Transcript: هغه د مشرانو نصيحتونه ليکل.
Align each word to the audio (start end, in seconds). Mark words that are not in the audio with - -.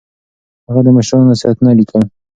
هغه 0.67 0.81
د 0.85 0.87
مشرانو 0.97 1.29
نصيحتونه 1.31 1.71
ليکل. 1.79 2.01